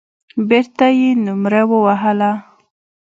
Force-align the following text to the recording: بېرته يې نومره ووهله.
بېرته 0.47 0.85
يې 0.99 1.09
نومره 1.25 1.61
ووهله. 1.69 2.31